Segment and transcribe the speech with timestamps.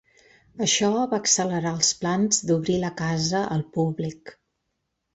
[0.67, 4.39] Això va accelerar els plans d’obrir la casa al públic.